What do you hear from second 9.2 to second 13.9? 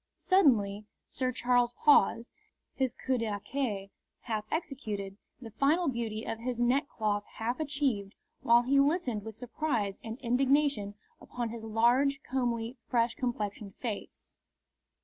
with surprise and indignation upon his large, comely, fresh complexioned